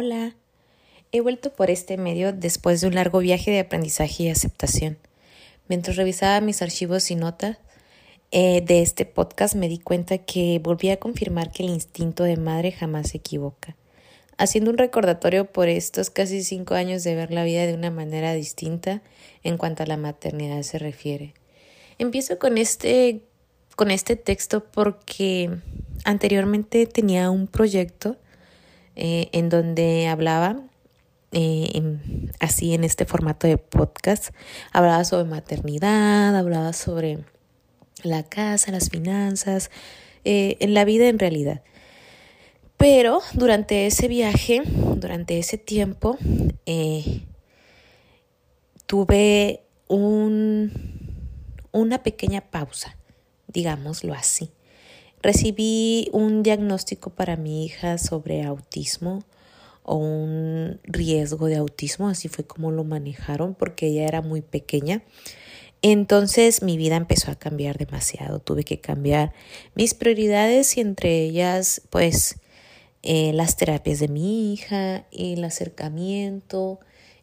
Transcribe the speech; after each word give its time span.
Hola, 0.00 0.36
he 1.10 1.20
vuelto 1.20 1.52
por 1.52 1.70
este 1.70 1.96
medio 1.96 2.32
después 2.32 2.80
de 2.80 2.86
un 2.86 2.94
largo 2.94 3.18
viaje 3.18 3.50
de 3.50 3.58
aprendizaje 3.58 4.22
y 4.22 4.28
aceptación. 4.28 4.96
Mientras 5.66 5.96
revisaba 5.96 6.40
mis 6.40 6.62
archivos 6.62 7.10
y 7.10 7.16
notas 7.16 7.58
eh, 8.30 8.60
de 8.60 8.80
este 8.80 9.06
podcast 9.06 9.56
me 9.56 9.68
di 9.68 9.78
cuenta 9.80 10.18
que 10.18 10.60
volví 10.62 10.90
a 10.90 11.00
confirmar 11.00 11.50
que 11.50 11.64
el 11.64 11.70
instinto 11.70 12.22
de 12.22 12.36
madre 12.36 12.70
jamás 12.70 13.08
se 13.08 13.16
equivoca, 13.16 13.74
haciendo 14.36 14.70
un 14.70 14.78
recordatorio 14.78 15.50
por 15.50 15.66
estos 15.66 16.10
casi 16.10 16.44
cinco 16.44 16.74
años 16.74 17.02
de 17.02 17.16
ver 17.16 17.32
la 17.32 17.42
vida 17.42 17.66
de 17.66 17.74
una 17.74 17.90
manera 17.90 18.34
distinta 18.34 19.02
en 19.42 19.58
cuanto 19.58 19.82
a 19.82 19.86
la 19.86 19.96
maternidad 19.96 20.62
se 20.62 20.78
refiere. 20.78 21.34
Empiezo 21.98 22.38
con 22.38 22.56
este, 22.56 23.22
con 23.74 23.90
este 23.90 24.14
texto 24.14 24.62
porque 24.62 25.50
anteriormente 26.04 26.86
tenía 26.86 27.32
un 27.32 27.48
proyecto 27.48 28.16
eh, 29.00 29.28
en 29.30 29.48
donde 29.48 30.08
hablaba 30.08 30.60
eh, 31.30 31.98
así 32.40 32.74
en 32.74 32.82
este 32.82 33.04
formato 33.04 33.46
de 33.46 33.56
podcast. 33.56 34.30
Hablaba 34.72 35.04
sobre 35.04 35.30
maternidad, 35.30 36.36
hablaba 36.36 36.72
sobre 36.72 37.20
la 38.02 38.24
casa, 38.24 38.72
las 38.72 38.90
finanzas, 38.90 39.70
eh, 40.24 40.56
en 40.58 40.74
la 40.74 40.84
vida 40.84 41.06
en 41.06 41.20
realidad. 41.20 41.62
Pero 42.76 43.20
durante 43.34 43.86
ese 43.86 44.08
viaje, 44.08 44.62
durante 44.64 45.38
ese 45.38 45.58
tiempo, 45.58 46.18
tuve 48.86 49.62
un, 49.86 50.72
una 51.70 52.02
pequeña 52.02 52.40
pausa, 52.40 52.96
digámoslo 53.46 54.12
así. 54.12 54.50
Recibí 55.22 56.08
un 56.12 56.42
diagnóstico 56.42 57.10
para 57.10 57.36
mi 57.36 57.64
hija 57.64 57.98
sobre 57.98 58.44
autismo 58.44 59.24
o 59.82 59.96
un 59.96 60.80
riesgo 60.84 61.46
de 61.46 61.56
autismo, 61.56 62.08
así 62.08 62.28
fue 62.28 62.44
como 62.44 62.70
lo 62.70 62.84
manejaron 62.84 63.54
porque 63.54 63.86
ella 63.86 64.06
era 64.06 64.22
muy 64.22 64.42
pequeña. 64.42 65.02
Entonces 65.82 66.62
mi 66.62 66.76
vida 66.76 66.96
empezó 66.96 67.30
a 67.30 67.36
cambiar 67.36 67.78
demasiado, 67.78 68.40
tuve 68.40 68.64
que 68.64 68.80
cambiar 68.80 69.32
mis 69.74 69.94
prioridades 69.94 70.76
y 70.76 70.80
entre 70.80 71.22
ellas 71.22 71.82
pues 71.90 72.36
eh, 73.02 73.32
las 73.32 73.56
terapias 73.56 74.00
de 74.00 74.08
mi 74.08 74.52
hija, 74.52 75.06
el 75.12 75.44
acercamiento, 75.44 76.80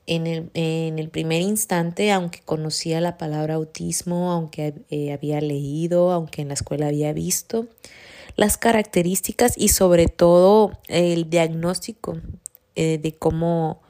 en 0.08 0.28
el, 0.28 0.52
en 0.54 1.00
el, 1.00 1.10
primer 1.10 1.42
instante, 1.42 2.12
aunque 2.12 2.42
conocía 2.42 3.02
la 3.02 3.18
palabra 3.18 3.56
autismo, 3.56 4.32
aunque 4.32 4.74
eh, 4.90 5.12
había 5.12 5.42
leído, 5.42 6.12
aunque 6.12 6.42
en 6.42 6.50
la 6.50 6.54
escuela 6.54 6.88
había 6.88 7.12
visto, 7.14 7.68
las 8.36 8.58
características 8.58 9.54
y 9.58 9.70
sobre 9.70 10.08
todo 10.08 10.72
el 10.88 11.30
diagnóstico 11.30 12.18
eh, 12.76 13.00
de 13.02 13.16
cómo 13.16 13.82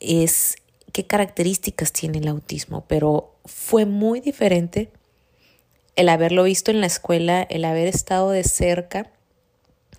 es, 0.00 0.56
qué 0.92 1.06
características 1.06 1.92
tiene 1.92 2.18
el 2.18 2.28
autismo, 2.28 2.84
pero 2.86 3.34
fue 3.44 3.86
muy 3.86 4.20
diferente 4.20 4.90
el 5.96 6.08
haberlo 6.08 6.44
visto 6.44 6.70
en 6.70 6.80
la 6.80 6.86
escuela, 6.86 7.42
el 7.42 7.64
haber 7.64 7.86
estado 7.86 8.30
de 8.30 8.44
cerca 8.44 9.10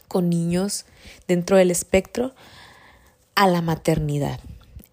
con 0.08 0.30
niños 0.30 0.86
dentro 1.28 1.58
del 1.58 1.72
espectro 1.72 2.34
a 3.36 3.48
la 3.48 3.62
maternidad. 3.62 4.40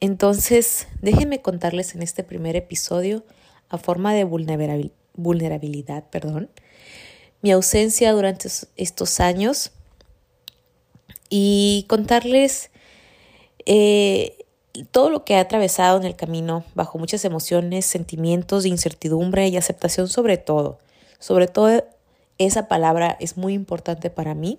Entonces, 0.01 0.89
déjenme 1.03 1.43
contarles 1.43 1.95
en 1.95 2.03
este 2.03 2.25
primer 2.25 2.57
episodio, 2.57 3.23
a 3.69 3.77
forma 3.77 4.15
de 4.15 4.25
vulnerabilidad, 4.25 6.05
perdón, 6.11 6.51
mi 7.43 7.53
ausencia 7.53 8.13
durante 8.13 8.49
estos 8.77 9.21
años 9.21 9.73
y 11.29 11.85
contarles 11.89 12.71
eh, 13.67 14.39
todo 14.91 15.11
lo 15.11 15.25
que 15.25 15.35
he 15.35 15.37
atravesado 15.37 15.99
en 15.99 16.05
el 16.05 16.17
camino 16.17 16.65
bajo 16.75 16.99
muchas 16.99 17.25
emociones, 17.25 17.87
sentimientos 17.87 18.65
de 18.65 18.71
incertidumbre 18.71 19.49
y 19.49 19.57
aceptación 19.57 20.09
sobre 20.09 20.39
todo. 20.39 20.79
Sobre 21.19 21.47
todo 21.47 21.85
esa 22.39 22.69
palabra 22.69 23.17
es 23.21 23.37
muy 23.37 23.53
importante 23.53 24.11
para 24.11 24.35
mí, 24.35 24.59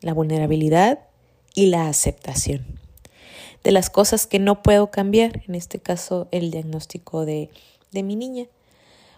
la 0.00 0.14
vulnerabilidad 0.14 1.00
y 1.54 1.66
la 1.66 1.88
aceptación 1.88 2.81
de 3.64 3.72
las 3.72 3.90
cosas 3.90 4.26
que 4.26 4.38
no 4.38 4.62
puedo 4.62 4.90
cambiar, 4.90 5.42
en 5.46 5.54
este 5.54 5.78
caso 5.78 6.28
el 6.30 6.50
diagnóstico 6.50 7.24
de, 7.24 7.50
de 7.90 8.02
mi 8.02 8.16
niña. 8.16 8.46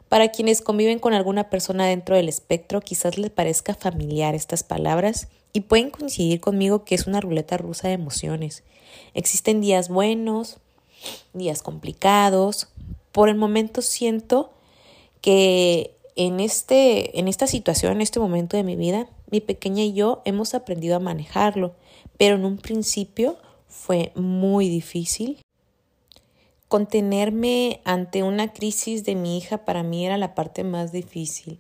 Para 0.08 0.28
quienes 0.28 0.60
conviven 0.60 0.98
con 0.98 1.14
alguna 1.14 1.50
persona 1.50 1.86
dentro 1.86 2.16
del 2.16 2.28
espectro, 2.28 2.80
quizás 2.80 3.18
les 3.18 3.30
parezca 3.30 3.74
familiar 3.74 4.34
estas 4.34 4.62
palabras 4.62 5.28
y 5.52 5.62
pueden 5.62 5.90
coincidir 5.90 6.40
conmigo 6.40 6.84
que 6.84 6.94
es 6.94 7.06
una 7.06 7.20
ruleta 7.20 7.56
rusa 7.56 7.88
de 7.88 7.94
emociones. 7.94 8.62
Existen 9.14 9.60
días 9.60 9.88
buenos, 9.88 10.58
días 11.32 11.62
complicados. 11.62 12.68
Por 13.12 13.28
el 13.28 13.36
momento 13.36 13.80
siento 13.80 14.52
que 15.20 15.96
en, 16.16 16.40
este, 16.40 17.18
en 17.18 17.28
esta 17.28 17.46
situación, 17.46 17.92
en 17.92 18.00
este 18.02 18.20
momento 18.20 18.56
de 18.56 18.64
mi 18.64 18.76
vida, 18.76 19.08
mi 19.30 19.40
pequeña 19.40 19.82
y 19.82 19.94
yo 19.94 20.22
hemos 20.24 20.54
aprendido 20.54 20.96
a 20.96 21.00
manejarlo, 21.00 21.74
pero 22.18 22.36
en 22.36 22.44
un 22.44 22.58
principio 22.58 23.36
fue 23.74 24.12
muy 24.14 24.68
difícil. 24.68 25.42
Contenerme 26.68 27.80
ante 27.84 28.22
una 28.22 28.52
crisis 28.52 29.04
de 29.04 29.14
mi 29.14 29.36
hija 29.36 29.64
para 29.64 29.82
mí 29.82 30.06
era 30.06 30.16
la 30.16 30.34
parte 30.34 30.64
más 30.64 30.92
difícil. 30.92 31.58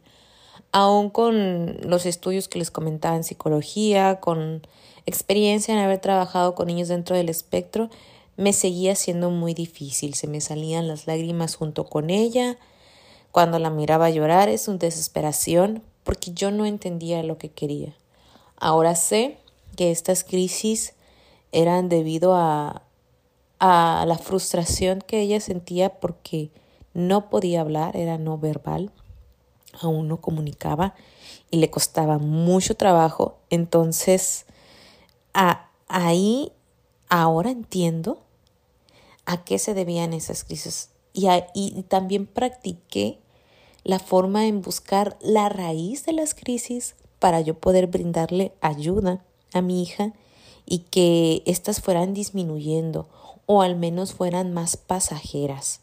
Aún 0.72 1.10
con 1.10 1.76
los 1.82 2.06
estudios 2.06 2.48
que 2.48 2.58
les 2.58 2.70
comentaba 2.70 3.16
en 3.16 3.24
psicología, 3.24 4.20
con 4.20 4.66
experiencia 5.06 5.74
en 5.74 5.80
haber 5.80 5.98
trabajado 5.98 6.54
con 6.54 6.68
niños 6.68 6.88
dentro 6.88 7.16
del 7.16 7.28
espectro, 7.28 7.90
me 8.36 8.52
seguía 8.52 8.94
siendo 8.94 9.30
muy 9.30 9.52
difícil. 9.52 10.14
Se 10.14 10.26
me 10.26 10.40
salían 10.40 10.88
las 10.88 11.06
lágrimas 11.06 11.56
junto 11.56 11.84
con 11.84 12.10
ella. 12.10 12.56
Cuando 13.32 13.58
la 13.58 13.70
miraba 13.70 14.08
llorar 14.08 14.48
es 14.48 14.68
una 14.68 14.78
desesperación 14.78 15.82
porque 16.04 16.32
yo 16.32 16.50
no 16.50 16.64
entendía 16.64 17.22
lo 17.22 17.38
que 17.38 17.50
quería. 17.50 17.94
Ahora 18.56 18.94
sé 18.94 19.36
que 19.76 19.90
estas 19.90 20.24
crisis 20.24 20.94
eran 21.54 21.88
debido 21.88 22.34
a, 22.34 22.82
a 23.58 24.04
la 24.06 24.18
frustración 24.18 25.00
que 25.00 25.20
ella 25.20 25.40
sentía 25.40 26.00
porque 26.00 26.50
no 26.92 27.30
podía 27.30 27.60
hablar, 27.60 27.96
era 27.96 28.18
no 28.18 28.36
verbal, 28.38 28.92
aún 29.80 30.08
no 30.08 30.20
comunicaba 30.20 30.94
y 31.50 31.58
le 31.58 31.70
costaba 31.70 32.18
mucho 32.18 32.76
trabajo. 32.76 33.38
Entonces, 33.50 34.46
ahí 35.88 36.52
ahora 37.08 37.50
entiendo 37.50 38.22
a 39.24 39.44
qué 39.44 39.58
se 39.58 39.74
debían 39.74 40.12
esas 40.12 40.44
crisis 40.44 40.90
y, 41.12 41.28
y 41.54 41.82
también 41.84 42.26
practiqué 42.26 43.18
la 43.82 43.98
forma 43.98 44.46
en 44.46 44.62
buscar 44.62 45.16
la 45.20 45.48
raíz 45.48 46.04
de 46.06 46.12
las 46.12 46.34
crisis 46.34 46.96
para 47.18 47.40
yo 47.40 47.58
poder 47.58 47.86
brindarle 47.86 48.52
ayuda 48.60 49.24
a 49.52 49.62
mi 49.62 49.82
hija 49.82 50.12
y 50.66 50.78
que 50.78 51.42
éstas 51.46 51.80
fueran 51.80 52.14
disminuyendo 52.14 53.08
o 53.46 53.62
al 53.62 53.76
menos 53.76 54.14
fueran 54.14 54.52
más 54.52 54.76
pasajeras. 54.76 55.80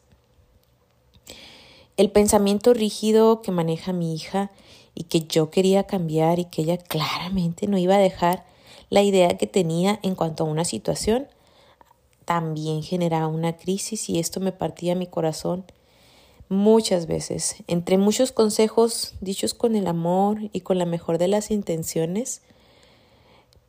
El 1.98 2.10
pensamiento 2.10 2.74
rígido 2.74 3.42
que 3.42 3.52
maneja 3.52 3.94
mi 3.94 4.16
hija 4.16 4.52
y 4.96 5.04
que 5.04 5.22
yo 5.22 5.50
quería 5.50 5.84
cambiar 5.84 6.40
y 6.40 6.46
que 6.46 6.64
ella 6.64 6.78
claramente 6.78 7.68
no 7.68 7.78
iba 7.78 7.96
a 7.96 8.00
dejar 8.00 8.46
la 8.90 9.04
idea 9.04 9.38
que 9.38 9.48
tenía 9.48 10.00
en 10.04 10.16
cuanto 10.16 10.44
a 10.44 10.48
una 10.48 10.66
situación, 10.66 11.28
también 12.26 12.84
generaba 12.84 13.28
una 13.28 13.58
crisis 13.58 14.10
y 14.10 14.20
esto 14.20 14.40
me 14.40 14.52
partía 14.52 14.96
mi 14.96 15.08
corazón 15.08 15.66
muchas 16.50 17.08
veces. 17.08 17.56
Entre 17.68 17.98
muchos 17.98 18.32
consejos 18.32 19.14
dichos 19.22 19.54
con 19.54 19.76
el 19.76 19.88
amor 19.88 20.50
y 20.52 20.62
con 20.62 20.78
la 20.78 20.86
mejor 20.86 21.18
de 21.18 21.30
las 21.30 21.52
intenciones, 21.52 22.42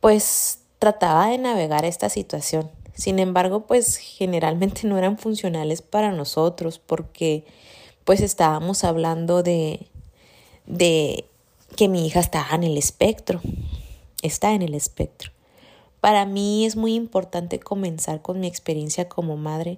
pues 0.01 0.62
trataba 0.83 1.27
de 1.27 1.37
navegar 1.37 1.85
esta 1.85 2.09
situación. 2.09 2.69
Sin 2.93 3.17
embargo, 3.19 3.65
pues 3.67 3.95
generalmente 3.95 4.85
no 4.85 4.97
eran 4.97 5.17
funcionales 5.17 5.81
para 5.81 6.11
nosotros 6.11 6.77
porque 6.77 7.45
pues 8.03 8.19
estábamos 8.19 8.83
hablando 8.83 9.43
de, 9.43 9.87
de 10.65 11.23
que 11.77 11.87
mi 11.87 12.05
hija 12.05 12.19
estaba 12.19 12.53
en 12.55 12.65
el 12.65 12.77
espectro, 12.77 13.39
está 14.21 14.51
en 14.51 14.61
el 14.61 14.73
espectro. 14.73 15.31
Para 16.01 16.25
mí 16.25 16.65
es 16.65 16.75
muy 16.75 16.95
importante 16.95 17.61
comenzar 17.61 18.21
con 18.21 18.41
mi 18.41 18.47
experiencia 18.47 19.07
como 19.07 19.37
madre 19.37 19.77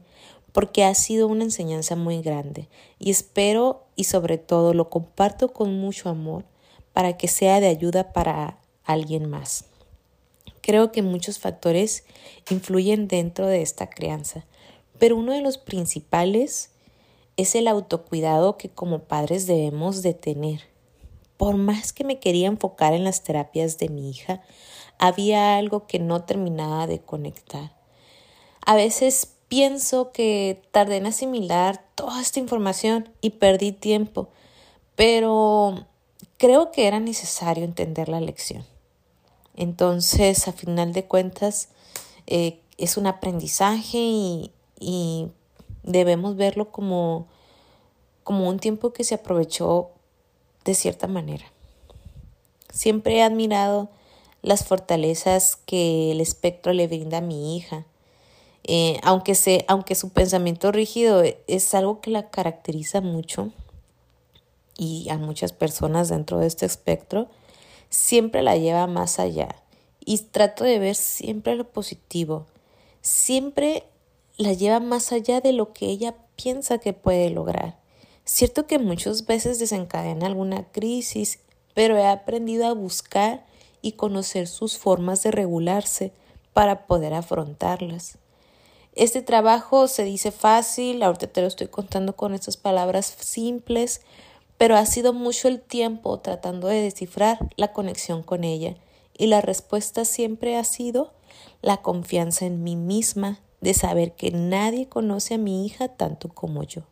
porque 0.53 0.85
ha 0.85 0.95
sido 0.95 1.27
una 1.27 1.43
enseñanza 1.43 1.95
muy 1.95 2.23
grande 2.23 2.67
y 2.97 3.11
espero 3.11 3.83
y 3.95 4.05
sobre 4.05 4.39
todo 4.39 4.73
lo 4.73 4.89
comparto 4.89 5.53
con 5.53 5.79
mucho 5.79 6.09
amor 6.09 6.45
para 6.93 7.15
que 7.15 7.27
sea 7.27 7.59
de 7.59 7.67
ayuda 7.67 8.11
para 8.11 8.57
alguien 8.85 9.29
más. 9.29 9.65
Creo 10.65 10.91
que 10.91 11.03
muchos 11.03 11.37
factores 11.37 12.05
influyen 12.49 13.07
dentro 13.07 13.45
de 13.45 13.61
esta 13.61 13.87
crianza, 13.87 14.45
pero 14.97 15.15
uno 15.15 15.31
de 15.31 15.41
los 15.41 15.59
principales 15.59 16.71
es 17.37 17.53
el 17.53 17.67
autocuidado 17.67 18.57
que 18.57 18.69
como 18.69 19.03
padres 19.03 19.45
debemos 19.45 20.01
de 20.01 20.15
tener. 20.15 20.61
Por 21.37 21.57
más 21.57 21.93
que 21.93 22.03
me 22.03 22.19
quería 22.19 22.47
enfocar 22.47 22.95
en 22.95 23.03
las 23.03 23.23
terapias 23.23 23.77
de 23.77 23.89
mi 23.89 24.09
hija, 24.09 24.41
había 24.97 25.55
algo 25.55 25.85
que 25.85 25.99
no 25.99 26.23
terminaba 26.23 26.87
de 26.87 26.99
conectar. 26.99 27.71
A 28.65 28.73
veces 28.73 29.35
pienso 29.47 30.11
que 30.11 30.63
tardé 30.71 30.97
en 30.97 31.05
asimilar 31.05 31.85
toda 31.93 32.19
esta 32.19 32.39
información 32.39 33.13
y 33.21 33.29
perdí 33.29 33.71
tiempo, 33.71 34.29
pero 34.95 35.85
creo 36.37 36.71
que 36.71 36.87
era 36.87 36.99
necesario 36.99 37.63
entender 37.63 38.09
la 38.09 38.19
lección. 38.19 38.65
Entonces, 39.55 40.47
a 40.47 40.53
final 40.53 40.93
de 40.93 41.05
cuentas, 41.05 41.69
eh, 42.27 42.59
es 42.77 42.97
un 42.97 43.07
aprendizaje 43.07 43.97
y, 43.97 44.51
y 44.79 45.29
debemos 45.83 46.35
verlo 46.35 46.71
como, 46.71 47.27
como 48.23 48.49
un 48.49 48.59
tiempo 48.59 48.91
que 48.91 49.03
se 49.03 49.15
aprovechó 49.15 49.91
de 50.65 50.73
cierta 50.73 51.07
manera. 51.07 51.45
Siempre 52.71 53.17
he 53.17 53.23
admirado 53.23 53.89
las 54.41 54.65
fortalezas 54.65 55.57
que 55.65 56.11
el 56.11 56.21
espectro 56.21 56.73
le 56.73 56.87
brinda 56.87 57.19
a 57.19 57.21
mi 57.21 57.55
hija. 57.55 57.85
Eh, 58.63 58.99
aunque, 59.03 59.35
se, 59.35 59.63
aunque 59.67 59.95
su 59.95 60.09
pensamiento 60.09 60.71
rígido 60.71 61.23
es 61.47 61.73
algo 61.75 62.01
que 62.01 62.09
la 62.11 62.29
caracteriza 62.29 62.99
mucho 62.99 63.51
y 64.77 65.07
a 65.09 65.17
muchas 65.17 65.51
personas 65.51 66.09
dentro 66.09 66.39
de 66.39 66.47
este 66.47 66.65
espectro, 66.65 67.29
siempre 67.95 68.43
la 68.43 68.57
lleva 68.57 68.87
más 68.87 69.19
allá. 69.19 69.55
Y 70.03 70.17
trato 70.19 70.63
de 70.63 70.77
ver 70.79 70.95
siempre 70.95 71.55
lo 71.55 71.69
positivo. 71.69 72.45
Siempre 73.01 73.83
la 74.37 74.53
lleva 74.53 74.79
más 74.79 75.11
allá 75.11 75.41
de 75.41 75.53
lo 75.53 75.73
que 75.73 75.87
ella 75.87 76.15
piensa 76.35 76.77
que 76.77 76.93
puede 76.93 77.29
lograr. 77.29 77.79
Cierto 78.25 78.67
que 78.67 78.79
muchas 78.79 79.25
veces 79.25 79.59
desencadena 79.59 80.27
alguna 80.27 80.65
crisis, 80.71 81.39
pero 81.73 81.97
he 81.97 82.05
aprendido 82.05 82.65
a 82.67 82.73
buscar 82.73 83.45
y 83.81 83.93
conocer 83.93 84.47
sus 84.47 84.77
formas 84.77 85.23
de 85.23 85.31
regularse 85.31 86.11
para 86.53 86.87
poder 86.87 87.13
afrontarlas. 87.13 88.17
Este 88.93 89.21
trabajo 89.21 89.87
se 89.87 90.03
dice 90.03 90.31
fácil, 90.31 91.03
ahorita 91.03 91.27
te 91.27 91.41
lo 91.41 91.47
estoy 91.47 91.67
contando 91.67 92.15
con 92.15 92.33
estas 92.33 92.57
palabras 92.57 93.15
simples, 93.19 94.01
pero 94.57 94.75
ha 94.75 94.85
sido 94.85 95.13
mucho 95.13 95.47
el 95.47 95.61
tiempo 95.61 96.19
tratando 96.19 96.67
de 96.67 96.81
descifrar 96.81 97.39
la 97.57 97.73
conexión 97.73 98.23
con 98.23 98.43
ella 98.43 98.75
y 99.17 99.27
la 99.27 99.41
respuesta 99.41 100.05
siempre 100.05 100.57
ha 100.57 100.63
sido 100.63 101.13
la 101.61 101.77
confianza 101.77 102.45
en 102.45 102.63
mí 102.63 102.75
misma 102.75 103.39
de 103.61 103.73
saber 103.73 104.13
que 104.13 104.31
nadie 104.31 104.87
conoce 104.87 105.35
a 105.35 105.39
mi 105.39 105.65
hija 105.65 105.87
tanto 105.87 106.29
como 106.29 106.63
yo. 106.63 106.83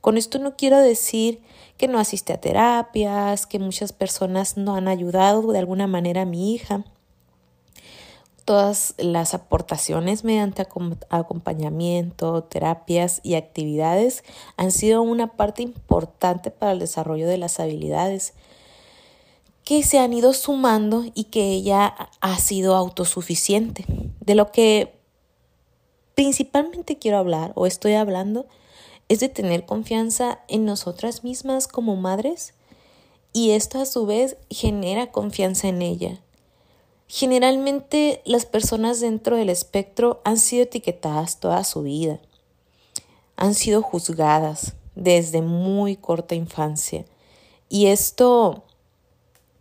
Con 0.00 0.16
esto 0.16 0.38
no 0.38 0.56
quiero 0.56 0.78
decir 0.78 1.40
que 1.78 1.88
no 1.88 1.98
asiste 1.98 2.32
a 2.32 2.40
terapias, 2.40 3.46
que 3.46 3.58
muchas 3.58 3.92
personas 3.92 4.56
no 4.56 4.76
han 4.76 4.88
ayudado 4.88 5.50
de 5.52 5.58
alguna 5.58 5.86
manera 5.86 6.22
a 6.22 6.26
mi 6.26 6.54
hija. 6.54 6.84
Todas 8.46 8.94
las 8.96 9.34
aportaciones 9.34 10.22
mediante 10.22 10.66
acompañamiento, 11.10 12.44
terapias 12.44 13.20
y 13.24 13.34
actividades 13.34 14.22
han 14.56 14.70
sido 14.70 15.02
una 15.02 15.32
parte 15.32 15.62
importante 15.62 16.52
para 16.52 16.70
el 16.70 16.78
desarrollo 16.78 17.26
de 17.26 17.38
las 17.38 17.58
habilidades 17.58 18.34
que 19.64 19.82
se 19.82 19.98
han 19.98 20.12
ido 20.12 20.32
sumando 20.32 21.04
y 21.12 21.24
que 21.24 21.50
ella 21.50 21.92
ha 22.20 22.38
sido 22.38 22.76
autosuficiente. 22.76 23.84
De 24.20 24.36
lo 24.36 24.52
que 24.52 24.94
principalmente 26.14 26.98
quiero 26.98 27.18
hablar 27.18 27.50
o 27.56 27.66
estoy 27.66 27.94
hablando 27.94 28.46
es 29.08 29.18
de 29.18 29.28
tener 29.28 29.66
confianza 29.66 30.38
en 30.46 30.64
nosotras 30.64 31.24
mismas 31.24 31.66
como 31.66 31.96
madres 31.96 32.54
y 33.32 33.50
esto 33.50 33.80
a 33.80 33.86
su 33.86 34.06
vez 34.06 34.36
genera 34.50 35.10
confianza 35.10 35.66
en 35.66 35.82
ella. 35.82 36.20
Generalmente 37.08 38.20
las 38.24 38.46
personas 38.46 39.00
dentro 39.00 39.36
del 39.36 39.48
espectro 39.48 40.20
han 40.24 40.38
sido 40.38 40.64
etiquetadas 40.64 41.38
toda 41.38 41.62
su 41.64 41.82
vida, 41.82 42.20
han 43.36 43.54
sido 43.54 43.82
juzgadas 43.82 44.74
desde 44.96 45.42
muy 45.42 45.96
corta 45.96 46.34
infancia. 46.34 47.04
Y 47.68 47.86
esto, 47.86 48.64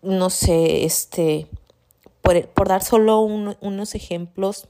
no 0.01 0.29
sé, 0.29 0.85
este, 0.85 1.47
por, 2.21 2.67
dar 2.67 2.83
solo 2.83 3.19
unos 3.19 3.95
ejemplos, 3.95 4.67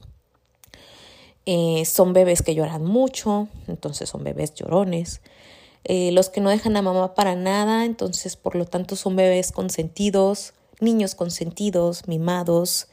eh, 1.46 1.84
son 1.84 2.12
bebés 2.12 2.42
que 2.42 2.54
lloran 2.54 2.84
mucho, 2.84 3.48
entonces 3.68 4.08
son 4.08 4.24
bebés 4.24 4.54
llorones. 4.54 5.20
Eh, 5.84 6.10
los 6.10 6.28
que 6.28 6.40
no 6.40 6.50
dejan 6.50 6.76
a 6.76 6.82
mamá 6.82 7.14
para 7.14 7.36
nada, 7.36 7.84
entonces 7.84 8.36
por 8.36 8.56
lo 8.56 8.64
tanto 8.64 8.96
son 8.96 9.14
bebés 9.14 9.52
consentidos, 9.52 10.52
niños 10.80 11.14
consentidos, 11.14 12.06
mimados, 12.08 12.88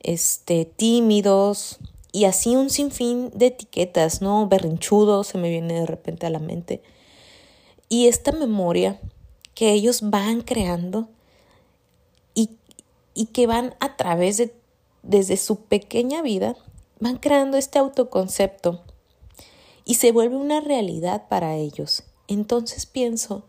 este, 0.00 0.64
tímidos 0.64 1.78
y 2.12 2.24
así 2.24 2.56
un 2.56 2.70
sinfín 2.70 3.30
de 3.34 3.46
etiquetas, 3.46 4.22
¿no? 4.22 4.48
Berrinchudo 4.48 5.24
se 5.24 5.38
me 5.38 5.50
viene 5.50 5.74
de 5.74 5.86
repente 5.86 6.26
a 6.26 6.30
la 6.30 6.38
mente. 6.38 6.82
Y 7.88 8.06
esta 8.06 8.32
memoria 8.32 9.00
que 9.54 9.72
ellos 9.72 10.00
van 10.02 10.42
creando 10.42 11.08
y, 12.34 12.50
y 13.14 13.26
que 13.26 13.46
van 13.46 13.74
a 13.80 13.96
través 13.96 14.38
de, 14.38 14.54
desde 15.02 15.36
su 15.36 15.64
pequeña 15.64 16.22
vida, 16.22 16.56
van 16.98 17.16
creando 17.16 17.56
este 17.56 17.78
autoconcepto 17.78 18.82
y 19.84 19.94
se 19.94 20.12
vuelve 20.12 20.36
una 20.36 20.60
realidad 20.60 21.28
para 21.28 21.56
ellos. 21.56 22.04
Entonces 22.28 22.86
pienso 22.86 23.44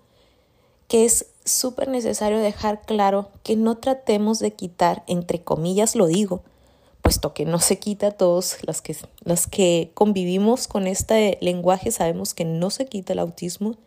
que 0.92 1.06
es 1.06 1.28
súper 1.46 1.88
necesario 1.88 2.40
dejar 2.40 2.82
claro 2.82 3.30
que 3.44 3.56
no 3.56 3.78
tratemos 3.78 4.40
de 4.40 4.52
quitar, 4.52 5.06
entre 5.08 5.42
comillas 5.42 5.96
lo 5.96 6.06
digo, 6.06 6.42
puesto 7.02 7.34
que 7.34 7.46
no 7.46 7.60
se 7.60 7.80
quita 7.80 8.12
todos 8.12 8.58
los 8.68 8.82
que, 8.82 8.98
los 9.24 9.48
que 9.48 9.92
convivimos 9.94 10.68
con 10.68 10.88
este 10.88 11.38
lenguaje 11.40 11.92
sabemos 11.92 12.34
que 12.34 12.44
no 12.44 12.70
se 12.72 12.88
quita 12.88 13.14
el 13.14 13.20
autismo, 13.20 13.78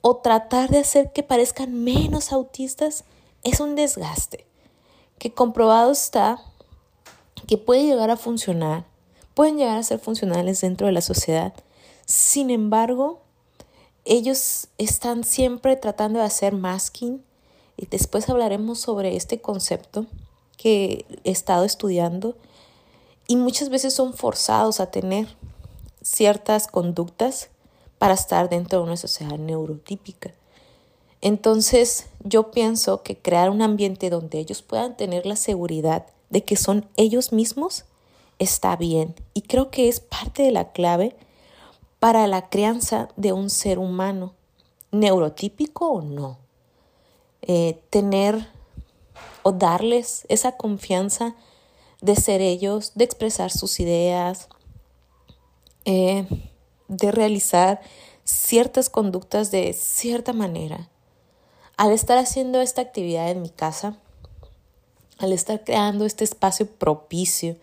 o 0.00 0.16
tratar 0.16 0.70
de 0.70 0.78
hacer 0.78 1.12
que 1.12 1.22
parezcan 1.22 1.84
menos 1.84 2.32
autistas 2.32 3.04
es 3.44 3.60
un 3.60 3.74
desgaste, 3.74 4.46
que 5.18 5.34
comprobado 5.34 5.92
está 5.92 6.38
que 7.46 7.58
puede 7.58 7.84
llegar 7.84 8.08
a 8.08 8.16
funcionar, 8.16 8.86
pueden 9.34 9.58
llegar 9.58 9.76
a 9.76 9.82
ser 9.82 9.98
funcionales 9.98 10.62
dentro 10.62 10.86
de 10.86 10.94
la 10.94 11.02
sociedad. 11.02 11.52
Sin 12.06 12.48
embargo, 12.48 13.20
ellos 14.04 14.68
están 14.78 15.24
siempre 15.24 15.76
tratando 15.76 16.18
de 16.18 16.24
hacer 16.24 16.54
masking 16.54 17.22
y 17.76 17.86
después 17.86 18.28
hablaremos 18.28 18.80
sobre 18.80 19.16
este 19.16 19.40
concepto 19.40 20.06
que 20.56 21.06
he 21.24 21.30
estado 21.30 21.64
estudiando 21.64 22.36
y 23.28 23.36
muchas 23.36 23.68
veces 23.68 23.94
son 23.94 24.14
forzados 24.14 24.80
a 24.80 24.90
tener 24.90 25.28
ciertas 26.02 26.66
conductas 26.66 27.50
para 27.98 28.14
estar 28.14 28.48
dentro 28.48 28.80
de 28.80 28.84
una 28.84 28.96
sociedad 28.96 29.38
neurotípica. 29.38 30.32
Entonces 31.20 32.06
yo 32.24 32.50
pienso 32.50 33.02
que 33.02 33.16
crear 33.16 33.48
un 33.48 33.62
ambiente 33.62 34.10
donde 34.10 34.38
ellos 34.38 34.62
puedan 34.62 34.96
tener 34.96 35.24
la 35.24 35.36
seguridad 35.36 36.06
de 36.30 36.42
que 36.44 36.56
son 36.56 36.88
ellos 36.96 37.32
mismos, 37.32 37.84
está 38.40 38.74
bien. 38.74 39.14
Y 39.34 39.42
creo 39.42 39.70
que 39.70 39.88
es 39.88 40.00
parte 40.00 40.42
de 40.42 40.50
la 40.50 40.72
clave 40.72 41.14
para 42.02 42.26
la 42.26 42.48
crianza 42.48 43.10
de 43.14 43.32
un 43.32 43.48
ser 43.48 43.78
humano, 43.78 44.34
neurotípico 44.90 45.88
o 45.88 46.02
no. 46.02 46.40
Eh, 47.42 47.80
tener 47.90 48.48
o 49.44 49.52
darles 49.52 50.26
esa 50.28 50.56
confianza 50.56 51.36
de 52.00 52.16
ser 52.16 52.40
ellos, 52.40 52.90
de 52.96 53.04
expresar 53.04 53.52
sus 53.52 53.78
ideas, 53.78 54.48
eh, 55.84 56.26
de 56.88 57.12
realizar 57.12 57.80
ciertas 58.24 58.90
conductas 58.90 59.52
de 59.52 59.72
cierta 59.72 60.32
manera. 60.32 60.88
Al 61.76 61.92
estar 61.92 62.18
haciendo 62.18 62.60
esta 62.60 62.82
actividad 62.82 63.30
en 63.30 63.42
mi 63.42 63.50
casa, 63.50 63.96
al 65.18 65.32
estar 65.32 65.62
creando 65.62 66.04
este 66.04 66.24
espacio 66.24 66.66
propicio 66.66 67.54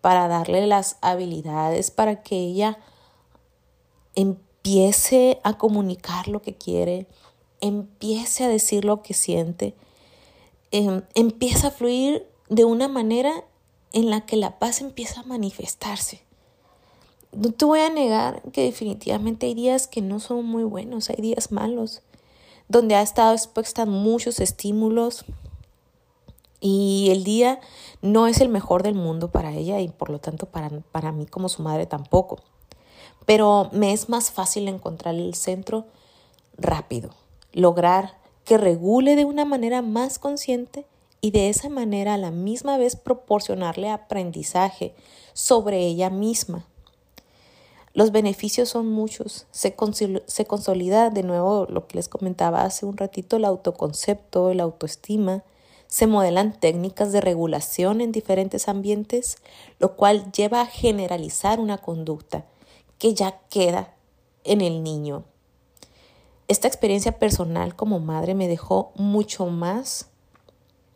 para 0.00 0.26
darle 0.26 0.66
las 0.66 0.96
habilidades 1.00 1.92
para 1.92 2.24
que 2.24 2.34
ella 2.34 2.76
empiece 4.14 5.40
a 5.42 5.58
comunicar 5.58 6.28
lo 6.28 6.42
que 6.42 6.54
quiere, 6.54 7.06
empiece 7.60 8.44
a 8.44 8.48
decir 8.48 8.84
lo 8.84 9.02
que 9.02 9.14
siente, 9.14 9.74
em, 10.70 11.02
empieza 11.14 11.68
a 11.68 11.70
fluir 11.70 12.26
de 12.48 12.64
una 12.64 12.88
manera 12.88 13.44
en 13.92 14.10
la 14.10 14.26
que 14.26 14.36
la 14.36 14.58
paz 14.58 14.80
empieza 14.80 15.20
a 15.20 15.24
manifestarse. 15.24 16.22
No 17.32 17.50
te 17.52 17.64
voy 17.64 17.80
a 17.80 17.90
negar 17.90 18.42
que 18.52 18.62
definitivamente 18.62 19.46
hay 19.46 19.54
días 19.54 19.86
que 19.86 20.00
no 20.00 20.20
son 20.20 20.44
muy 20.44 20.64
buenos, 20.64 21.10
hay 21.10 21.16
días 21.16 21.52
malos, 21.52 22.02
donde 22.68 22.94
ha 22.94 23.02
estado 23.02 23.32
expuesta 23.34 23.82
a 23.82 23.86
muchos 23.86 24.40
estímulos, 24.40 25.24
y 26.66 27.10
el 27.10 27.24
día 27.24 27.60
no 28.00 28.26
es 28.26 28.40
el 28.40 28.48
mejor 28.48 28.82
del 28.82 28.94
mundo 28.94 29.30
para 29.30 29.52
ella 29.52 29.80
y 29.80 29.88
por 29.88 30.08
lo 30.08 30.18
tanto 30.18 30.46
para, 30.46 30.70
para 30.92 31.12
mí 31.12 31.26
como 31.26 31.50
su 31.50 31.62
madre 31.62 31.84
tampoco. 31.84 32.38
Pero 33.26 33.70
me 33.72 33.92
es 33.92 34.08
más 34.08 34.30
fácil 34.30 34.68
encontrar 34.68 35.14
el 35.14 35.34
centro 35.34 35.86
rápido, 36.58 37.10
lograr 37.52 38.18
que 38.44 38.58
regule 38.58 39.16
de 39.16 39.24
una 39.24 39.44
manera 39.44 39.82
más 39.82 40.18
consciente 40.18 40.86
y 41.20 41.30
de 41.30 41.48
esa 41.48 41.70
manera 41.70 42.14
a 42.14 42.18
la 42.18 42.30
misma 42.30 42.76
vez 42.76 42.96
proporcionarle 42.96 43.88
aprendizaje 43.88 44.94
sobre 45.32 45.86
ella 45.86 46.10
misma. 46.10 46.66
Los 47.94 48.12
beneficios 48.12 48.68
son 48.68 48.88
muchos. 48.88 49.46
Se, 49.52 49.74
se, 50.26 50.44
consolida 50.46 51.10
de 51.10 51.22
nuevo 51.22 51.66
lo 51.70 51.86
que 51.86 51.96
les 51.96 52.08
comentaba 52.08 52.64
hace 52.64 52.84
un 52.84 52.96
ratito, 52.96 53.36
el 53.36 53.44
autoconcepto, 53.44 54.52
la 54.52 54.64
autoestima. 54.64 55.44
Se 55.86 56.06
modelan 56.06 56.58
técnicas 56.58 57.12
de 57.12 57.20
regulación 57.20 58.00
en 58.00 58.10
diferentes 58.10 58.68
ambientes, 58.68 59.38
lo 59.78 59.96
cual 59.96 60.30
lleva 60.32 60.60
a 60.60 60.66
generalizar 60.66 61.60
una 61.60 61.78
conducta 61.78 62.44
que 62.98 63.14
ya 63.14 63.40
queda 63.50 63.94
en 64.44 64.60
el 64.60 64.82
niño. 64.82 65.24
Esta 66.46 66.68
experiencia 66.68 67.18
personal 67.18 67.74
como 67.74 68.00
madre 68.00 68.34
me 68.34 68.48
dejó 68.48 68.92
mucho 68.96 69.46
más 69.46 70.08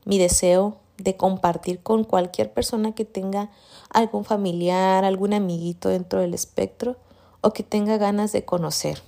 mi 0.04 0.18
deseo 0.18 0.76
de 0.98 1.16
compartir 1.16 1.80
con 1.80 2.04
cualquier 2.04 2.52
persona 2.52 2.94
que 2.94 3.04
tenga 3.04 3.50
algún 3.90 4.24
familiar, 4.24 5.04
algún 5.04 5.32
amiguito 5.32 5.88
dentro 5.88 6.20
del 6.20 6.34
espectro 6.34 6.96
o 7.40 7.52
que 7.52 7.62
tenga 7.62 7.96
ganas 7.96 8.32
de 8.32 8.44
conocer. 8.44 9.00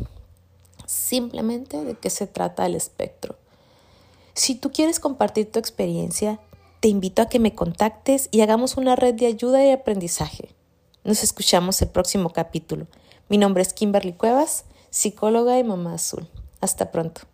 Simplemente 0.87 1.85
de 1.85 1.94
qué 1.94 2.11
se 2.11 2.26
trata 2.26 2.66
el 2.66 2.75
espectro. 2.75 3.37
Si 4.35 4.54
tú 4.54 4.70
quieres 4.70 5.00
compartir 5.00 5.50
tu 5.50 5.59
experiencia, 5.59 6.40
te 6.80 6.88
invito 6.88 7.23
a 7.23 7.28
que 7.28 7.38
me 7.38 7.54
contactes 7.54 8.28
y 8.30 8.40
hagamos 8.40 8.76
una 8.76 8.97
red 8.97 9.14
de 9.14 9.26
ayuda 9.26 9.64
y 9.64 9.70
aprendizaje. 9.70 10.54
Nos 11.02 11.23
escuchamos 11.23 11.80
el 11.80 11.88
próximo 11.88 12.30
capítulo. 12.30 12.87
Mi 13.30 13.38
nombre 13.38 13.62
es 13.62 13.73
Kimberly 13.73 14.12
Cuevas, 14.12 14.64
psicóloga 14.90 15.59
y 15.59 15.64
mamá 15.64 15.95
azul. 15.95 16.28
Hasta 16.61 16.90
pronto. 16.90 17.29